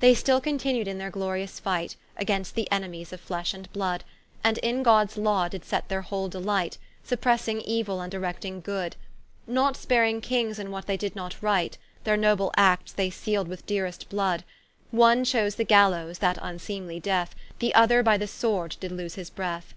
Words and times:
They 0.00 0.12
still 0.12 0.38
continued 0.38 0.86
in 0.86 0.98
their 0.98 1.08
glorious 1.08 1.58
fight, 1.58 1.96
Against 2.18 2.54
the 2.54 2.70
enemies 2.70 3.10
of 3.10 3.22
flesh 3.22 3.54
and 3.54 3.72
blood; 3.72 4.04
And 4.44 4.58
in 4.58 4.82
Gods 4.82 5.16
law 5.16 5.48
did 5.48 5.64
set 5.64 5.88
their 5.88 6.02
whole 6.02 6.28
delight, 6.28 6.76
Suppressing 7.02 7.60
euill, 7.62 8.04
and 8.04 8.12
erecting 8.12 8.60
good: 8.60 8.96
Not 9.46 9.78
sparing 9.78 10.20
Kings 10.20 10.58
in 10.58 10.70
what 10.70 10.84
they 10.86 10.98
did 10.98 11.16
not 11.16 11.40
right; 11.40 11.78
Their 12.04 12.18
noble 12.18 12.52
Actes 12.54 12.92
they 12.92 13.08
seal'd 13.08 13.48
with 13.48 13.64
deerest 13.64 14.10
blood: 14.10 14.44
One 14.90 15.24
chose 15.24 15.54
the 15.54 15.64
Gallowes, 15.64 16.18
that 16.18 16.36
vnseemely 16.36 17.00
death, 17.00 17.34
The 17.58 17.74
other 17.74 18.02
by 18.02 18.18
the 18.18 18.28
Sword 18.28 18.76
did 18.78 18.92
loose 18.92 19.14
his 19.14 19.30
breath. 19.30 19.72